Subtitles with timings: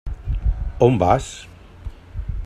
[0.79, 1.27] On vas?